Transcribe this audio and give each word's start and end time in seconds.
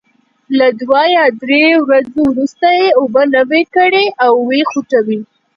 له 0.57 0.67
دوه 0.81 1.01
یا 1.17 1.25
درې 1.43 1.65
ورځو 1.87 2.21
وروسته 2.29 2.67
یې 2.79 2.87
اوبه 2.99 3.23
نوي 3.35 3.63
کړئ 3.75 4.05
او 4.23 4.31
وې 4.47 4.61
خوټوئ. 4.69 5.19